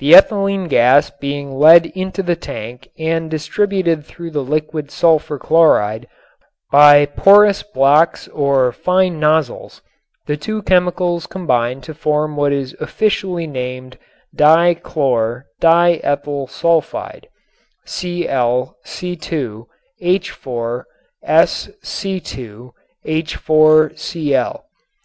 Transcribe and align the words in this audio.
The 0.00 0.14
ethylene 0.16 0.66
gas 0.68 1.10
being 1.10 1.54
led 1.54 1.86
into 1.94 2.24
the 2.24 2.34
tank 2.34 2.88
and 2.98 3.30
distributed 3.30 4.04
through 4.04 4.32
the 4.32 4.42
liquid 4.42 4.90
sulfur 4.90 5.38
chloride 5.38 6.08
by 6.72 7.06
porous 7.06 7.62
blocks 7.62 8.26
or 8.32 8.72
fine 8.72 9.20
nozzles, 9.20 9.80
the 10.26 10.36
two 10.36 10.62
chemicals 10.62 11.28
combined 11.28 11.84
to 11.84 11.94
form 11.94 12.36
what 12.36 12.50
is 12.52 12.74
officially 12.80 13.46
named 13.46 13.96
"di 14.34 14.74
chlor 14.74 15.44
di 15.60 16.00
ethyl 16.02 16.48
sulfide" 16.48 17.26
(ClC_H_SC_H_Cl). 17.86 18.76